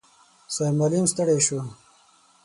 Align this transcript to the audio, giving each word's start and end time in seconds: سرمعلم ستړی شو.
سرمعلم 0.55 1.05
ستړی 1.11 1.39
شو. 1.47 1.59